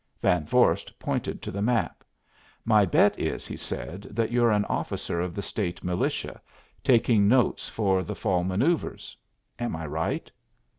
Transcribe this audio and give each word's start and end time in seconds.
Van 0.19 0.47
Vorst 0.47 0.91
pointed 0.97 1.43
to 1.43 1.51
the 1.51 1.61
map. 1.61 2.03
"My 2.65 2.85
bet 2.87 3.19
is," 3.19 3.45
he 3.45 3.55
said, 3.55 4.07
"that 4.09 4.31
you're 4.31 4.49
an 4.49 4.65
officer 4.65 5.21
of 5.21 5.35
the 5.35 5.43
State 5.43 5.83
militia, 5.83 6.41
taking 6.83 7.27
notes 7.27 7.69
for 7.69 8.01
the 8.01 8.15
fall 8.15 8.43
manoeuvres. 8.43 9.15
Am 9.59 9.75
I 9.75 9.85
right?" 9.85 10.31